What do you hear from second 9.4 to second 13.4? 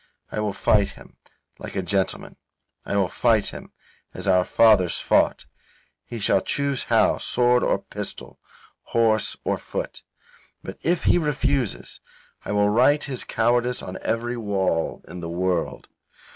or foot. But if he refuses, I will write his